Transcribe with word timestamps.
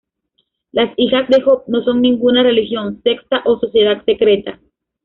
Las 0.71 0.91
Hijas 0.97 1.29
de 1.29 1.41
Job 1.43 1.65
no 1.67 1.83
son 1.83 2.01
ninguna 2.01 2.41
religión, 2.41 3.03
secta, 3.03 3.43
o 3.45 3.59
sociedad 3.59 4.03
secreta. 4.03 4.59